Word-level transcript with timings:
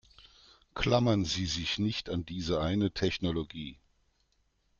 Klammern 0.73 1.25
Sie 1.25 1.45
sich 1.45 1.77
nicht 1.77 2.09
an 2.09 2.25
diese 2.25 2.59
eine 2.59 2.89
Technologie. 2.91 3.77